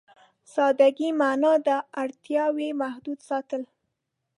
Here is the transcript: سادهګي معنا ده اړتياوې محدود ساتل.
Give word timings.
سادهګي 0.53 1.09
معنا 1.21 1.53
ده 1.67 1.77
اړتياوې 2.01 2.69
محدود 2.81 3.19
ساتل. 3.29 3.61